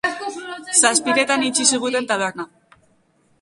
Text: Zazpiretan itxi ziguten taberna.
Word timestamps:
Zazpiretan 0.79 1.45
itxi 1.49 1.67
ziguten 1.73 2.09
taberna. 2.13 2.49